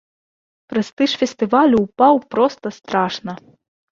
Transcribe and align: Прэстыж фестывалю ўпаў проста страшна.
Прэстыж 0.71 1.11
фестывалю 1.23 1.77
ўпаў 1.85 2.15
проста 2.37 2.67
страшна. 2.79 3.31